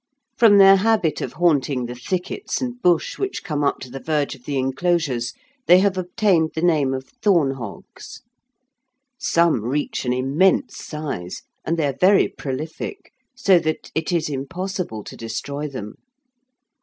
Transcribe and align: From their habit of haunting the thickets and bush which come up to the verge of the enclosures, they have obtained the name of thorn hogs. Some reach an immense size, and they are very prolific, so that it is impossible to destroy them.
From 0.35 0.57
their 0.57 0.77
habit 0.77 1.21
of 1.21 1.33
haunting 1.33 1.85
the 1.85 1.93
thickets 1.93 2.59
and 2.59 2.81
bush 2.81 3.19
which 3.19 3.43
come 3.43 3.63
up 3.63 3.77
to 3.81 3.89
the 3.91 3.99
verge 3.99 4.33
of 4.33 4.45
the 4.45 4.57
enclosures, 4.57 5.31
they 5.67 5.77
have 5.77 5.95
obtained 5.95 6.53
the 6.55 6.63
name 6.63 6.95
of 6.95 7.09
thorn 7.21 7.51
hogs. 7.51 8.23
Some 9.19 9.63
reach 9.63 10.03
an 10.03 10.11
immense 10.11 10.77
size, 10.83 11.43
and 11.63 11.77
they 11.77 11.85
are 11.85 11.97
very 12.01 12.27
prolific, 12.27 13.11
so 13.35 13.59
that 13.59 13.91
it 13.93 14.11
is 14.11 14.27
impossible 14.27 15.03
to 15.03 15.15
destroy 15.15 15.67
them. 15.67 15.93